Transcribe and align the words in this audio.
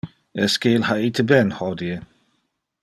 Esque 0.45 0.71
es 0.77 0.87
il 0.95 1.03
ite 1.09 1.23
ben 1.33 1.49
hodie? 1.59 2.01